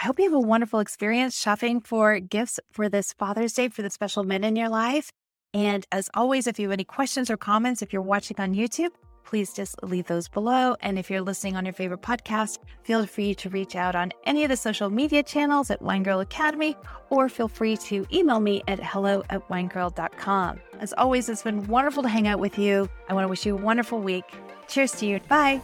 I 0.00 0.04
hope 0.04 0.20
you 0.20 0.26
have 0.26 0.32
a 0.32 0.38
wonderful 0.38 0.78
experience 0.78 1.36
shopping 1.36 1.80
for 1.80 2.20
gifts 2.20 2.60
for 2.70 2.88
this 2.88 3.12
Father's 3.14 3.52
Day 3.52 3.68
for 3.68 3.82
the 3.82 3.90
special 3.90 4.22
men 4.22 4.44
in 4.44 4.54
your 4.54 4.68
life. 4.68 5.10
And 5.52 5.84
as 5.90 6.08
always, 6.14 6.46
if 6.46 6.60
you 6.60 6.68
have 6.68 6.72
any 6.72 6.84
questions 6.84 7.28
or 7.28 7.36
comments, 7.36 7.82
if 7.82 7.92
you're 7.92 8.00
watching 8.00 8.38
on 8.38 8.54
YouTube, 8.54 8.90
please 9.24 9.52
just 9.52 9.74
leave 9.82 10.06
those 10.06 10.28
below. 10.28 10.76
And 10.82 11.00
if 11.00 11.10
you're 11.10 11.20
listening 11.20 11.56
on 11.56 11.64
your 11.64 11.74
favorite 11.74 12.00
podcast, 12.00 12.58
feel 12.84 13.04
free 13.06 13.34
to 13.34 13.50
reach 13.50 13.74
out 13.74 13.96
on 13.96 14.12
any 14.24 14.44
of 14.44 14.50
the 14.50 14.56
social 14.56 14.88
media 14.88 15.24
channels 15.24 15.68
at 15.68 15.82
Wine 15.82 16.04
Girl 16.04 16.20
Academy, 16.20 16.76
or 17.10 17.28
feel 17.28 17.48
free 17.48 17.76
to 17.78 18.06
email 18.12 18.38
me 18.38 18.62
at 18.68 18.78
hello 18.80 19.24
at 19.30 19.48
winegirl.com. 19.48 20.60
As 20.78 20.92
always, 20.92 21.28
it's 21.28 21.42
been 21.42 21.66
wonderful 21.66 22.04
to 22.04 22.08
hang 22.08 22.28
out 22.28 22.38
with 22.38 22.56
you. 22.56 22.88
I 23.08 23.14
want 23.14 23.24
to 23.24 23.28
wish 23.28 23.44
you 23.44 23.58
a 23.58 23.60
wonderful 23.60 23.98
week. 23.98 24.24
Cheers 24.68 24.92
to 24.92 25.06
you. 25.06 25.18
Bye. 25.28 25.60